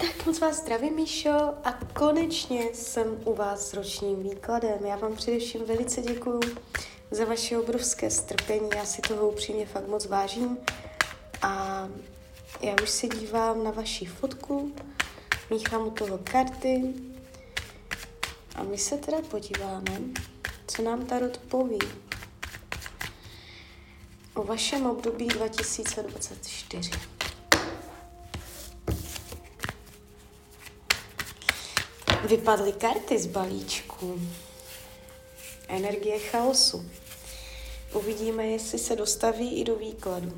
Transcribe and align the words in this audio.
Tak 0.00 0.26
moc 0.26 0.40
vás 0.40 0.56
zdravím, 0.56 0.94
Míšo, 0.94 1.30
a 1.64 1.72
konečně 1.94 2.64
jsem 2.74 3.06
u 3.24 3.34
vás 3.34 3.70
s 3.70 3.74
ročním 3.74 4.22
výkladem. 4.22 4.86
Já 4.86 4.96
vám 4.96 5.16
především 5.16 5.64
velice 5.64 6.02
děkuju 6.02 6.40
za 7.10 7.24
vaše 7.24 7.58
obrovské 7.58 8.10
strpení, 8.10 8.68
já 8.76 8.84
si 8.84 9.02
toho 9.02 9.28
upřímně 9.28 9.66
fakt 9.66 9.88
moc 9.88 10.06
vážím. 10.06 10.58
A 11.42 11.88
já 12.60 12.74
už 12.82 12.90
se 12.90 13.08
dívám 13.08 13.64
na 13.64 13.70
vaši 13.70 14.06
fotku, 14.06 14.72
míchám 15.50 15.86
u 15.86 15.90
toho 15.90 16.18
karty 16.18 16.94
a 18.54 18.62
my 18.62 18.78
se 18.78 18.96
teda 18.96 19.18
podíváme, 19.22 20.00
co 20.66 20.82
nám 20.82 21.06
Tarot 21.06 21.38
poví 21.38 21.78
o 24.34 24.44
vašem 24.44 24.86
období 24.86 25.28
2024. 25.28 27.19
Vypadly 32.30 32.72
karty 32.72 33.18
z 33.18 33.26
balíčku. 33.26 34.20
Energie 35.68 36.18
chaosu. 36.18 36.90
Uvidíme, 37.94 38.46
jestli 38.46 38.78
se 38.78 38.96
dostaví 38.96 39.60
i 39.60 39.64
do 39.64 39.76
výkladu. 39.76 40.32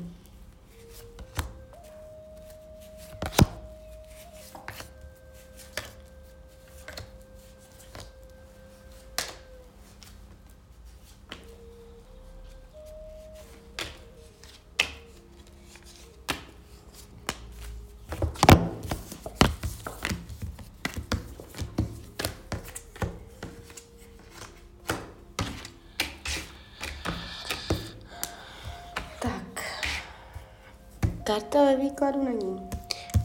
Karta 31.33 31.65
ve 31.65 31.75
výkladu 31.75 32.23
není, 32.23 32.69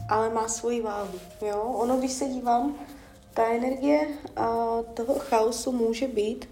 ale 0.09 0.29
má 0.29 0.47
svoji 0.47 0.81
váhu. 0.81 1.19
Jo? 1.41 1.61
Ono, 1.61 1.97
když 1.97 2.11
se 2.11 2.25
dívám, 2.25 2.75
ta 3.33 3.47
energie 3.47 4.07
a, 4.35 4.45
toho 4.93 5.19
chaosu 5.19 5.71
může 5.71 6.07
být 6.07 6.49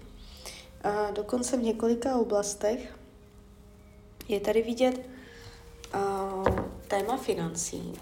a, 0.84 1.10
dokonce 1.10 1.56
v 1.56 1.62
několika 1.62 2.16
oblastech. 2.16 2.98
Je 4.28 4.40
tady 4.40 4.62
vidět 4.62 5.00
a, 5.92 6.30
téma 6.88 7.16
financí. 7.16 7.92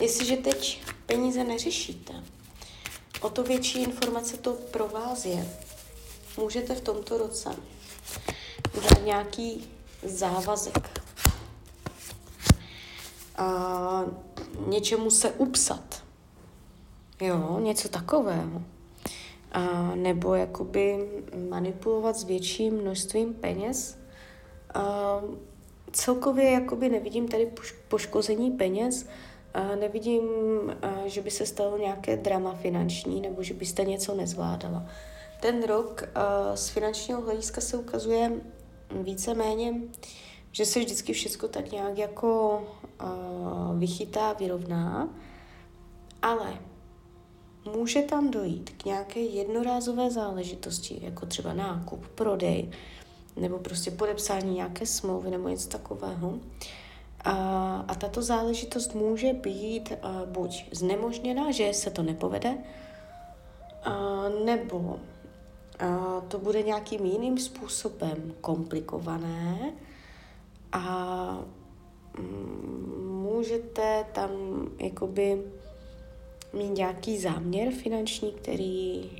Jestliže 0.00 0.36
teď 0.36 0.82
peníze 1.06 1.44
neřešíte, 1.44 2.12
o 3.20 3.30
to 3.30 3.42
větší 3.42 3.82
informace 3.82 4.36
to 4.36 4.52
pro 4.52 4.88
vás 4.88 5.24
je. 5.24 5.48
Můžete 6.36 6.74
v 6.74 6.80
tomto 6.80 7.18
roce 7.18 7.50
udělat 8.76 9.04
nějaký 9.04 9.70
závazek. 10.04 11.00
A 13.36 14.04
něčemu 14.66 15.10
se 15.10 15.30
upsat. 15.30 16.02
Jo, 17.20 17.58
něco 17.60 17.88
takového. 17.88 18.62
A 19.52 19.94
nebo 19.94 20.34
jakoby 20.34 21.08
manipulovat 21.48 22.16
s 22.16 22.24
větším 22.24 22.74
množstvím 22.74 23.34
peněz. 23.34 23.98
A 24.74 25.20
celkově 25.92 26.50
jakoby 26.50 26.88
nevidím 26.88 27.28
tady 27.28 27.52
poškození 27.88 28.50
peněz, 28.50 29.06
a 29.54 29.74
nevidím, 29.74 30.22
a 30.82 30.92
že 31.06 31.22
by 31.22 31.30
se 31.30 31.46
stalo 31.46 31.78
nějaké 31.78 32.16
drama 32.16 32.54
finanční 32.54 33.20
nebo 33.20 33.42
že 33.42 33.54
byste 33.54 33.84
něco 33.84 34.14
nezvládala. 34.14 34.86
Ten 35.40 35.62
rok 35.62 36.02
a 36.14 36.56
z 36.56 36.68
finančního 36.68 37.20
hlediska 37.20 37.60
se 37.60 37.76
ukazuje 37.76 38.32
víceméně, 39.02 39.74
že 40.52 40.66
se 40.66 40.78
vždycky 40.78 41.12
všechno 41.12 41.48
tak 41.48 41.72
nějak 41.72 41.98
jako 41.98 42.62
uh, 43.02 43.78
vychytá, 43.78 44.32
vyrovná, 44.32 45.08
ale 46.22 46.58
může 47.76 48.02
tam 48.02 48.30
dojít 48.30 48.70
k 48.70 48.84
nějaké 48.84 49.20
jednorázové 49.20 50.10
záležitosti, 50.10 50.98
jako 51.02 51.26
třeba 51.26 51.52
nákup, 51.52 52.06
prodej, 52.06 52.70
nebo 53.36 53.58
prostě 53.58 53.90
podepsání 53.90 54.54
nějaké 54.54 54.86
smlouvy 54.86 55.30
nebo 55.30 55.48
něco 55.48 55.68
takového. 55.68 56.38
A, 57.24 57.84
a 57.88 57.94
tato 57.94 58.22
záležitost 58.22 58.94
může 58.94 59.32
být 59.32 59.92
uh, 59.92 60.28
buď 60.28 60.64
znemožněná, 60.72 61.50
že 61.50 61.72
se 61.72 61.90
to 61.90 62.02
nepovede, 62.02 62.54
uh, 63.86 64.44
nebo 64.44 65.00
a 65.78 66.20
to 66.28 66.38
bude 66.38 66.62
nějakým 66.62 67.04
jiným 67.04 67.38
způsobem 67.38 68.34
komplikované 68.40 69.72
a 70.72 71.38
mm, 72.18 73.20
můžete 73.22 74.04
tam 74.12 74.30
jakoby 74.78 75.42
mít 76.52 76.70
nějaký 76.70 77.18
záměr 77.18 77.72
finanční, 77.72 78.32
který, 78.32 79.10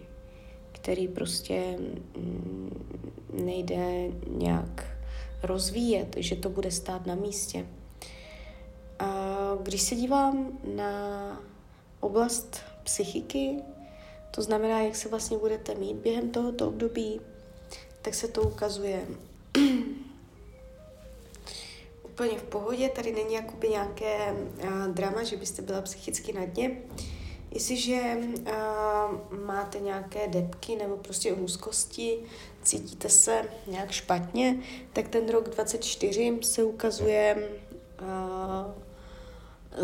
který 0.72 1.08
prostě 1.08 1.78
mm, 2.16 2.86
nejde 3.32 4.10
nějak 4.28 4.96
rozvíjet, 5.42 6.14
že 6.18 6.36
to 6.36 6.48
bude 6.48 6.70
stát 6.70 7.06
na 7.06 7.14
místě. 7.14 7.66
A 8.98 9.38
když 9.62 9.82
se 9.82 9.94
dívám 9.94 10.58
na 10.76 11.40
oblast 12.00 12.60
psychiky, 12.82 13.56
to 14.34 14.42
znamená, 14.42 14.80
jak 14.80 14.96
se 14.96 15.08
vlastně 15.08 15.38
budete 15.38 15.74
mít 15.74 15.96
během 15.96 16.30
tohoto 16.30 16.68
období, 16.68 17.20
tak 18.02 18.14
se 18.14 18.28
to 18.28 18.42
ukazuje 18.42 19.06
úplně 22.02 22.38
v 22.38 22.42
pohodě. 22.42 22.88
Tady 22.88 23.12
není 23.12 23.34
jakoby 23.34 23.68
nějaké 23.68 24.32
uh, 24.32 24.86
drama, 24.86 25.22
že 25.22 25.36
byste 25.36 25.62
byla 25.62 25.82
psychicky 25.82 26.32
na 26.32 26.44
dně. 26.44 26.82
Jestliže 27.50 28.18
uh, 28.18 29.38
máte 29.44 29.80
nějaké 29.80 30.28
depky 30.28 30.76
nebo 30.76 30.96
prostě 30.96 31.32
úzkosti, 31.32 32.18
cítíte 32.62 33.08
se 33.08 33.42
nějak 33.66 33.90
špatně, 33.90 34.62
tak 34.92 35.08
ten 35.08 35.28
rok 35.28 35.48
24 35.48 36.38
se 36.42 36.64
ukazuje 36.64 37.48
uh, 38.02 38.72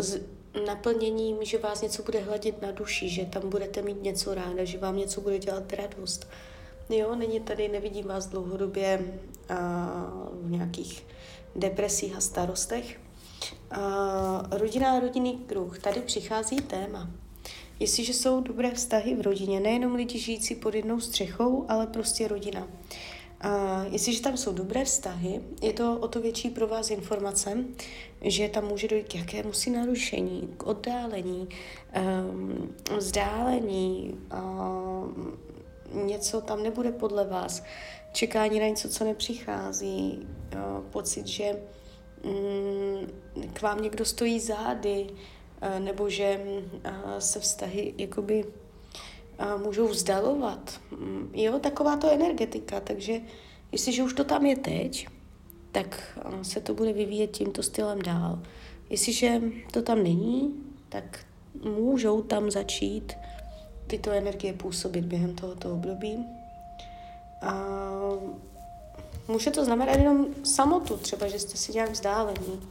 z, 0.01 0.21
naplněním, 0.65 1.37
že 1.41 1.57
vás 1.57 1.81
něco 1.81 2.03
bude 2.03 2.19
hladit 2.19 2.61
na 2.61 2.71
duši, 2.71 3.09
že 3.09 3.25
tam 3.25 3.49
budete 3.49 3.81
mít 3.81 4.03
něco 4.03 4.33
ráda, 4.33 4.63
že 4.63 4.77
vám 4.77 4.97
něco 4.97 5.21
bude 5.21 5.39
dělat 5.39 5.73
radost. 5.73 6.27
Jo, 6.89 7.15
není 7.15 7.39
tady, 7.39 7.67
nevidím 7.67 8.07
vás 8.07 8.27
dlouhodobě 8.27 9.13
a, 9.49 9.55
v 10.41 10.51
nějakých 10.51 11.05
depresích 11.55 12.15
a 12.15 12.21
starostech. 12.21 12.99
A, 13.71 14.47
rodina 14.51 14.91
a 14.91 14.99
rodinný 14.99 15.37
kruh. 15.37 15.79
Tady 15.79 16.01
přichází 16.01 16.55
téma. 16.55 17.09
Jestliže 17.79 18.13
jsou 18.13 18.41
dobré 18.41 18.71
vztahy 18.71 19.15
v 19.15 19.21
rodině, 19.21 19.59
nejenom 19.59 19.95
lidi 19.95 20.19
žijící 20.19 20.55
pod 20.55 20.75
jednou 20.75 20.99
střechou, 20.99 21.65
ale 21.69 21.87
prostě 21.87 22.27
rodina. 22.27 22.67
A 23.41 23.83
jestliže 23.83 24.21
tam 24.21 24.37
jsou 24.37 24.53
dobré 24.53 24.85
vztahy, 24.85 25.41
je 25.61 25.73
to 25.73 25.97
o 25.97 26.07
to 26.07 26.21
větší 26.21 26.49
pro 26.49 26.67
vás 26.67 26.91
informace, 26.91 27.57
že 28.21 28.49
tam 28.49 28.67
může 28.67 28.87
dojít 28.87 29.07
k 29.07 29.15
jakému 29.15 29.53
si 29.53 29.69
narušení, 29.69 30.53
k 30.57 30.63
oddálení, 30.63 31.49
um, 32.29 32.75
vzdálení, 32.97 34.17
um, 34.33 35.39
něco 36.05 36.41
tam 36.41 36.63
nebude 36.63 36.91
podle 36.91 37.27
vás, 37.27 37.63
čekání 38.11 38.59
na 38.59 38.67
něco, 38.67 38.89
co 38.89 39.03
nepřichází, 39.03 40.27
uh, 40.53 40.83
pocit, 40.83 41.27
že 41.27 41.61
um, 42.23 43.07
k 43.53 43.61
vám 43.61 43.81
někdo 43.81 44.05
stojí 44.05 44.39
zády, 44.39 45.07
uh, 45.09 45.79
nebo 45.79 46.09
že 46.09 46.41
uh, 46.45 46.91
se 47.19 47.39
vztahy 47.39 47.93
jakoby 47.97 48.45
můžou 49.63 49.87
vzdalovat. 49.87 50.79
Mm, 50.91 51.31
jo, 51.33 51.59
taková 51.59 51.97
to 51.97 52.11
energetika, 52.11 52.79
takže 52.79 53.21
jestliže 53.71 54.03
už 54.03 54.13
to 54.13 54.23
tam 54.23 54.45
je 54.45 54.55
teď, 54.55 55.07
tak 55.71 56.19
se 56.41 56.61
to 56.61 56.73
bude 56.73 56.93
vyvíjet 56.93 57.27
tímto 57.27 57.63
stylem 57.63 58.01
dál. 58.01 58.39
Jestliže 58.89 59.41
to 59.71 59.81
tam 59.81 60.03
není, 60.03 60.53
tak 60.89 61.19
můžou 61.63 62.21
tam 62.21 62.51
začít 62.51 63.13
tyto 63.87 64.11
energie 64.11 64.53
působit 64.53 65.05
během 65.05 65.35
tohoto 65.35 65.73
období. 65.73 66.25
A 67.41 67.65
může 69.27 69.51
to 69.51 69.65
znamenat 69.65 69.95
jenom 69.95 70.27
samotu, 70.43 70.97
třeba, 70.97 71.27
že 71.27 71.39
jste 71.39 71.57
si 71.57 71.73
nějak 71.73 71.91
vzdálení 71.91 72.61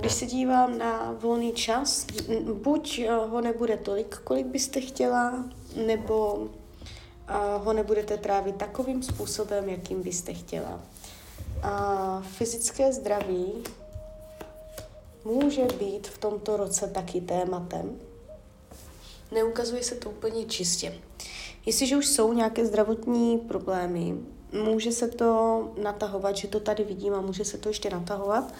když 0.00 0.12
se 0.12 0.26
dívám 0.26 0.78
na 0.78 1.16
volný 1.20 1.52
čas, 1.52 2.06
buď 2.52 2.98
eh, 2.98 3.10
ho 3.10 3.40
nebude 3.40 3.76
tolik, 3.76 4.16
kolik 4.24 4.46
byste 4.46 4.80
chtěla, 4.80 5.44
nebo 5.86 6.48
eh, 7.28 7.34
ho 7.58 7.72
nebudete 7.72 8.16
trávit 8.16 8.56
takovým 8.56 9.02
způsobem, 9.02 9.68
jakým 9.68 10.02
byste 10.02 10.34
chtěla. 10.34 10.80
A 11.62 12.22
fyzické 12.26 12.92
zdraví 12.92 13.52
může 15.24 15.64
být 15.64 16.08
v 16.08 16.18
tomto 16.18 16.56
roce 16.56 16.86
taky 16.86 17.20
tématem. 17.20 18.00
Neukazuje 19.32 19.82
se 19.82 19.94
to 19.94 20.10
úplně 20.10 20.44
čistě. 20.44 20.94
Jestliže 21.66 21.96
už 21.96 22.06
jsou 22.06 22.32
nějaké 22.32 22.66
zdravotní 22.66 23.38
problémy, 23.38 24.14
může 24.52 24.92
se 24.92 25.08
to 25.08 25.72
natahovat, 25.82 26.36
že 26.36 26.48
to 26.48 26.60
tady 26.60 26.84
vidím 26.84 27.14
a 27.14 27.20
může 27.20 27.44
se 27.44 27.58
to 27.58 27.68
ještě 27.68 27.90
natahovat. 27.90 28.54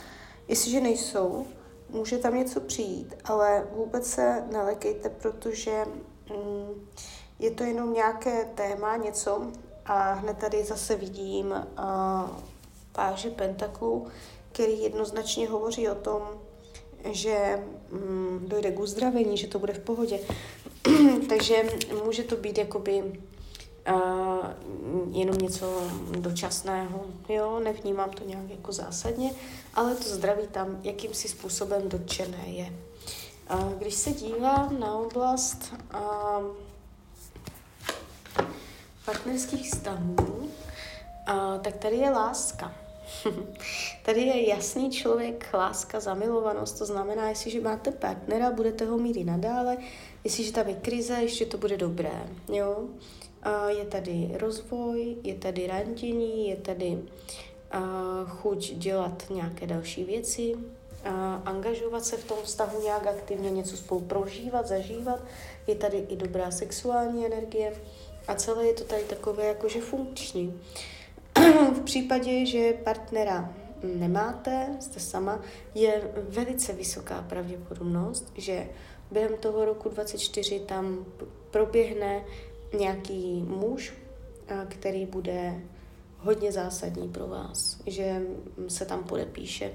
Jestliže 0.49 0.81
nejsou, 0.81 1.47
může 1.89 2.19
tam 2.19 2.35
něco 2.35 2.61
přijít, 2.61 3.15
ale 3.25 3.67
vůbec 3.73 4.07
se 4.07 4.45
nelekejte, 4.53 5.11
protože 5.11 5.85
mm, 6.31 6.89
je 7.39 7.51
to 7.51 7.65
jenom 7.65 7.93
nějaké 7.93 8.45
téma, 8.45 8.97
něco 8.97 9.43
a 9.87 10.13
hned 10.13 10.39
tady 10.39 10.65
zase 10.65 10.97
vidím 10.97 11.51
uh, 11.51 12.31
páže 12.93 13.31
pentaklů, 13.31 14.07
který 14.53 14.83
jednoznačně 14.83 15.49
hovoří 15.49 15.89
o 15.89 15.95
tom, 15.95 16.23
že 17.11 17.65
mm, 17.91 18.45
dojde 18.49 18.71
k 18.71 18.81
uzdravení, 18.81 19.37
že 19.37 19.47
to 19.47 19.59
bude 19.59 19.73
v 19.73 19.81
pohodě. 19.81 20.21
Takže 21.29 21.65
může 22.05 22.23
to 22.23 22.37
být 22.37 22.59
jakoby 22.59 23.13
uh, 23.93 24.47
jenom 25.11 25.39
něco 25.39 25.83
dočasného, 26.19 27.07
jo, 27.29 27.61
nevnímám 27.65 28.11
to 28.11 28.25
nějak 28.25 28.51
jako 28.51 28.73
zásadně, 28.73 29.31
ale 29.75 29.95
to 29.95 30.05
zdraví 30.05 30.47
tam 30.53 30.79
jakýmsi 30.83 31.29
způsobem 31.29 31.89
dotčené 31.89 32.45
je. 32.47 32.73
Uh, 33.55 33.73
když 33.73 33.95
se 33.95 34.13
dívám 34.13 34.81
na 34.81 34.95
oblast 34.95 35.75
uh, 35.95 36.47
partnerských 39.05 39.71
vztahů, 39.71 40.17
uh, 40.19 40.49
tak 41.63 41.77
tady 41.77 41.97
je 41.97 42.11
láska. 42.11 42.75
Tady 44.05 44.21
je 44.21 44.49
jasný 44.49 44.91
člověk, 44.91 45.49
láska, 45.55 46.01
zamilovanost, 46.01 46.79
to 46.79 46.87
znamená, 46.87 47.29
jestliže 47.29 47.61
máte 47.61 47.91
partnera, 47.91 48.51
budete 48.51 48.85
ho 48.85 48.99
mít 48.99 49.17
i 49.17 49.25
nadále, 49.25 49.77
jestliže 50.25 50.53
tam 50.53 50.69
je 50.69 50.75
krize, 50.75 51.15
ještě 51.15 51.47
to 51.47 51.59
bude 51.59 51.77
dobré, 51.77 52.29
jo. 52.49 52.85
Je 53.69 53.85
tady 53.85 54.31
rozvoj, 54.35 55.17
je 55.23 55.35
tady 55.35 55.67
randění, 55.67 56.49
je 56.49 56.57
tady 56.57 56.99
chuť 58.27 58.73
dělat 58.73 59.23
nějaké 59.31 59.67
další 59.67 60.05
věci, 60.05 60.55
angažovat 61.45 62.05
se 62.05 62.17
v 62.17 62.25
tom 62.25 62.37
vztahu 62.43 62.83
nějak 62.83 63.07
aktivně, 63.07 63.51
něco 63.51 63.77
spolu 63.77 64.01
prožívat, 64.01 64.67
zažívat. 64.67 65.21
Je 65.67 65.75
tady 65.75 65.99
i 65.99 66.17
dobrá 66.17 66.51
sexuální 66.51 67.27
energie 67.27 67.73
a 68.29 68.35
celé 68.35 68.67
je 68.67 68.75
to 68.75 68.85
tady 68.85 69.03
takové 69.03 69.47
jakože 69.47 69.81
funkční. 69.81 70.61
v 71.75 71.81
případě, 71.85 72.47
že 72.47 72.73
partnera 72.73 73.55
nemáte, 73.83 74.77
jste 74.81 75.01
sama, 75.01 75.43
je 75.75 76.11
velice 76.29 76.73
vysoká 76.73 77.23
pravděpodobnost, 77.29 78.33
že 78.35 78.69
během 79.11 79.37
toho 79.37 79.65
roku 79.65 79.89
24 79.89 80.61
tam 80.61 81.07
proběhne 81.51 82.25
nějaký 82.75 83.43
muž, 83.43 83.95
který 84.69 85.07
bude 85.07 85.61
hodně 86.19 86.53
zásadní 86.53 87.09
pro 87.09 87.27
vás, 87.27 87.81
že 87.87 88.23
se 88.69 88.85
tam 88.85 89.05
podepíše 89.05 89.71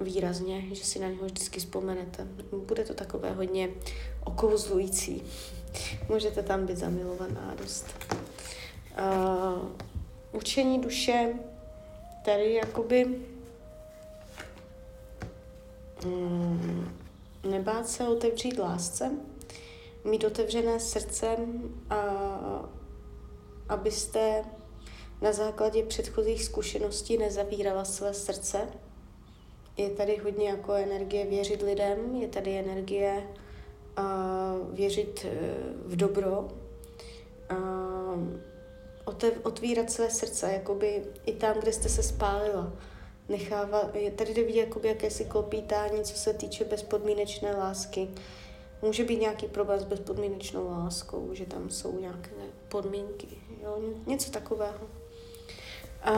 výrazně, 0.00 0.74
že 0.74 0.84
si 0.84 0.98
na 0.98 1.08
něho 1.08 1.24
vždycky 1.24 1.60
vzpomenete. 1.60 2.26
Bude 2.66 2.84
to 2.84 2.94
takové 2.94 3.30
hodně 3.30 3.68
okouzlující. 4.24 5.22
Můžete 6.08 6.42
tam 6.42 6.66
být 6.66 6.76
zamilovaná 6.76 7.54
dost. 7.62 7.86
Uh, 8.98 9.68
učení 10.32 10.80
duše 10.80 11.34
tady 12.24 12.54
jakoby 12.54 13.04
mm, 16.04 16.98
nebát 17.50 17.88
se 17.88 18.08
otevřít 18.08 18.58
lásce, 18.58 19.10
mít 20.08 20.24
otevřené 20.24 20.80
srdce, 20.80 21.36
a, 21.90 21.98
abyste 23.68 24.44
na 25.20 25.32
základě 25.32 25.82
předchozích 25.82 26.44
zkušeností 26.44 27.18
nezavírala 27.18 27.84
své 27.84 28.14
srdce. 28.14 28.60
Je 29.76 29.90
tady 29.90 30.16
hodně 30.16 30.48
jako 30.48 30.72
energie 30.72 31.26
věřit 31.26 31.62
lidem, 31.62 32.14
je 32.16 32.28
tady 32.28 32.58
energie 32.58 33.26
a, 33.96 34.54
věřit 34.72 35.24
e, 35.24 35.30
v 35.84 35.96
dobro, 35.96 36.48
a, 37.48 37.54
otev, 39.04 39.32
otvírat 39.42 39.90
své 39.90 40.10
srdce, 40.10 40.52
jakoby 40.52 41.04
i 41.26 41.32
tam, 41.32 41.56
kde 41.60 41.72
jste 41.72 41.88
se 41.88 42.02
spálila. 42.02 42.72
Nechává, 43.28 43.90
je 43.94 44.10
tady 44.10 44.34
jde 44.34 44.44
vidět 44.44 44.60
jakoby 44.60 44.88
jakési 44.88 45.24
klopítání, 45.24 46.02
co 46.02 46.14
se 46.14 46.34
týče 46.34 46.64
bezpodmínečné 46.64 47.56
lásky. 47.56 48.08
Může 48.82 49.04
být 49.04 49.20
nějaký 49.20 49.46
problém 49.46 49.80
s 49.80 49.84
bezpodmínečnou 49.84 50.70
láskou, 50.70 51.28
že 51.32 51.46
tam 51.46 51.70
jsou 51.70 52.00
nějaké 52.00 52.30
podmínky, 52.68 53.28
jo? 53.62 53.78
něco 54.06 54.30
takového. 54.30 54.78
A 56.02 56.12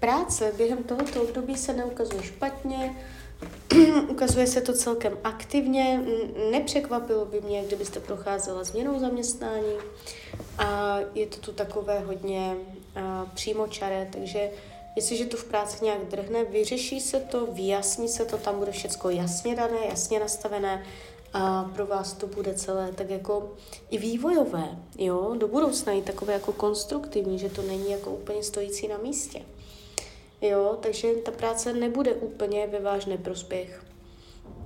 práce 0.00 0.52
během 0.56 0.84
tohoto 0.84 1.22
období 1.22 1.56
se 1.56 1.72
neukazuje 1.72 2.22
špatně, 2.22 2.96
ukazuje 4.08 4.46
se 4.46 4.60
to 4.60 4.72
celkem 4.72 5.18
aktivně. 5.24 6.02
Nepřekvapilo 6.50 7.24
by 7.24 7.40
mě, 7.40 7.64
kdybyste 7.64 8.00
procházela 8.00 8.64
změnou 8.64 9.00
zaměstnání. 9.00 9.72
A 10.58 10.98
je 11.14 11.26
to 11.26 11.36
tu 11.36 11.52
takové 11.52 11.98
hodně 11.98 12.56
přímočaré, 13.34 14.08
takže 14.12 14.50
jestliže 14.96 15.24
to 15.24 15.36
v 15.36 15.44
práci 15.44 15.84
nějak 15.84 16.04
drhne, 16.04 16.44
vyřeší 16.44 17.00
se 17.00 17.20
to, 17.20 17.46
vyjasní 17.46 18.08
se 18.08 18.24
to, 18.24 18.38
tam 18.38 18.58
bude 18.58 18.72
všechno 18.72 19.10
jasně 19.10 19.56
dané, 19.56 19.78
jasně 19.88 20.20
nastavené 20.20 20.84
a 21.32 21.70
pro 21.74 21.86
vás 21.86 22.12
to 22.12 22.26
bude 22.26 22.54
celé 22.54 22.92
tak 22.92 23.10
jako 23.10 23.54
i 23.90 23.98
vývojové, 23.98 24.78
jo, 24.98 25.34
do 25.38 25.48
budoucna 25.48 25.92
i 25.92 26.02
takové 26.02 26.32
jako 26.32 26.52
konstruktivní, 26.52 27.38
že 27.38 27.48
to 27.48 27.62
není 27.62 27.90
jako 27.90 28.10
úplně 28.10 28.42
stojící 28.42 28.88
na 28.88 28.98
místě. 28.98 29.42
Jo, 30.40 30.78
takže 30.80 31.12
ta 31.12 31.30
práce 31.30 31.72
nebude 31.72 32.14
úplně 32.14 32.66
ve 32.66 32.80
váš 32.80 33.06
neprospěch. 33.06 33.84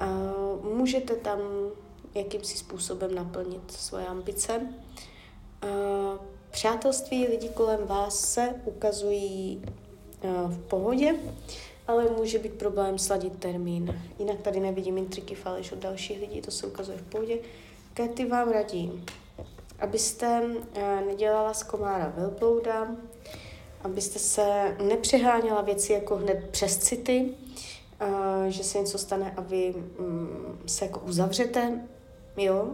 A 0.01 0.33
můžete 0.75 1.17
tam 1.17 1.39
jakýmsi 2.15 2.59
způsobem 2.59 3.15
naplnit 3.15 3.73
svoje 3.73 4.07
ambice. 4.07 4.67
A 5.63 5.67
přátelství 6.51 7.27
lidí 7.27 7.49
kolem 7.49 7.87
vás 7.87 8.21
se 8.21 8.55
ukazují 8.65 9.63
v 10.47 10.59
pohodě, 10.69 11.15
ale 11.93 12.11
může 12.11 12.39
být 12.39 12.53
problém 12.53 12.99
sladit 12.99 13.39
termín. 13.39 14.01
Jinak 14.19 14.41
tady 14.41 14.61
nevidím 14.61 14.99
intriky 14.99 15.35
faleš 15.35 15.73
od 15.73 15.79
dalších 15.79 16.21
lidí, 16.21 16.41
to 16.41 16.51
se 16.51 16.67
ukazuje 16.67 16.99
v 16.99 17.03
pohodě. 17.03 17.39
Katy 17.95 18.27
vám 18.27 18.53
radí, 18.53 19.05
abyste 19.79 20.43
nedělala 21.07 21.55
z 21.55 21.63
komára 21.63 22.13
velblouda, 22.17 22.97
abyste 23.85 24.19
se 24.19 24.77
nepřeháněla 24.83 25.61
věci 25.61 25.93
jako 25.93 26.17
hned 26.17 26.49
přes 26.51 26.79
city, 26.79 27.35
uh, 28.03 28.47
že 28.49 28.65
se 28.65 28.79
něco 28.79 28.99
stane 28.99 29.35
a 29.37 29.41
vy 29.41 29.75
um, 29.99 30.59
se 30.67 30.85
jako 30.85 31.01
uzavřete, 31.01 31.81
jo. 32.37 32.69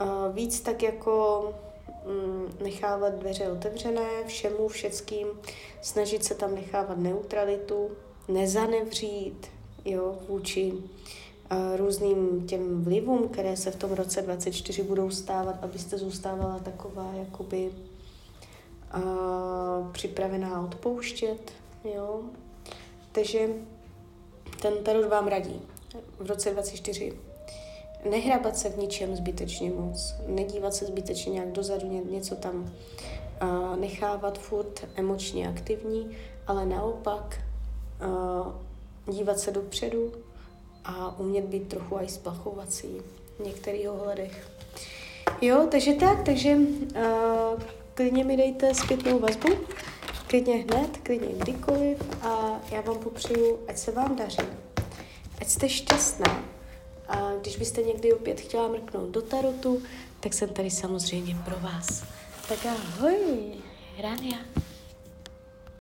Uh, 0.00 0.34
víc 0.34 0.60
tak 0.60 0.82
jako 0.82 1.44
um, 2.06 2.48
nechávat 2.62 3.14
dveře 3.14 3.52
otevřené 3.52 4.08
všemu, 4.26 4.68
všeckým, 4.68 5.26
snažit 5.82 6.24
se 6.24 6.34
tam 6.34 6.54
nechávat 6.54 6.98
neutralitu, 6.98 7.90
nezanevřít, 8.28 9.46
jo, 9.84 10.18
vůči 10.28 10.72
uh, 10.72 11.76
různým 11.76 12.46
těm 12.46 12.84
vlivům, 12.84 13.28
které 13.28 13.56
se 13.56 13.70
v 13.70 13.76
tom 13.76 13.92
roce 13.92 14.22
24 14.22 14.82
budou 14.82 15.10
stávat, 15.10 15.64
abyste 15.64 15.98
zůstávala 15.98 16.58
taková 16.58 17.12
jakoby 17.14 17.70
a 18.90 19.00
připravená 19.92 20.60
odpouštět, 20.62 21.52
jo. 21.94 22.20
Takže 23.12 23.48
ten 24.62 24.74
tarot 24.82 25.08
vám 25.08 25.26
radí 25.26 25.60
v 26.18 26.26
roce 26.26 26.50
24 26.50 27.12
nehrabat 28.10 28.56
se 28.56 28.68
v 28.68 28.78
ničem 28.78 29.16
zbytečně 29.16 29.70
moc, 29.70 30.14
nedívat 30.26 30.74
se 30.74 30.86
zbytečně 30.86 31.32
nějak 31.32 31.52
dozadu, 31.52 32.04
něco 32.10 32.36
tam 32.36 32.72
a 33.40 33.76
nechávat 33.76 34.38
furt 34.38 34.84
emočně 34.96 35.48
aktivní, 35.48 36.16
ale 36.46 36.66
naopak 36.66 37.40
a 38.00 39.12
dívat 39.12 39.38
se 39.38 39.50
dopředu 39.50 40.12
a 40.84 41.18
umět 41.18 41.44
být 41.44 41.68
trochu 41.68 41.96
aj 41.96 42.08
splachovací 42.08 42.88
v 43.38 43.44
některých 43.44 43.90
ohledech. 43.90 44.50
Jo, 45.40 45.68
takže 45.70 45.94
tak, 45.94 46.22
takže 46.22 46.56
uh, 46.56 47.62
klidně 47.94 48.24
mi 48.24 48.36
dejte 48.36 48.74
zpětnou 48.74 49.18
vazbu, 49.18 49.48
klidně 50.26 50.54
hned, 50.54 50.96
klidně 51.02 51.28
kdykoliv 51.38 51.98
a 52.22 52.60
já 52.70 52.80
vám 52.80 52.98
popřeju, 52.98 53.58
ať 53.68 53.78
se 53.78 53.92
vám 53.92 54.16
daří, 54.16 54.48
ať 55.40 55.48
jste 55.48 55.68
šťastná 55.68 56.44
a 57.08 57.32
když 57.40 57.56
byste 57.56 57.82
někdy 57.82 58.12
opět 58.12 58.40
chtěla 58.40 58.68
mrknout 58.68 59.10
do 59.10 59.22
tarotu, 59.22 59.82
tak 60.20 60.34
jsem 60.34 60.48
tady 60.48 60.70
samozřejmě 60.70 61.36
pro 61.44 61.56
vás. 61.60 62.04
Tak 62.48 62.58
ahoj, 62.66 63.16
Rania. 64.02 64.38